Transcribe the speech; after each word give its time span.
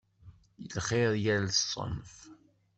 Lxir 0.71 1.11
yal 1.23 1.45
ṣṣenf. 1.61 2.13